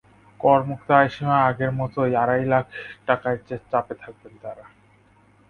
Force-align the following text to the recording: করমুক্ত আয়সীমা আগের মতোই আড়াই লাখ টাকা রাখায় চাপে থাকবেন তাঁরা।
করমুক্ত 0.39 0.87
আয়সীমা 0.91 1.37
আগের 1.49 1.71
মতোই 1.79 2.13
আড়াই 2.15 2.43
লাখ 2.45 2.65
টাকা 3.07 3.27
রাখায় 3.29 3.61
চাপে 3.71 3.93
থাকবেন 3.95 4.33
তাঁরা। 4.41 4.65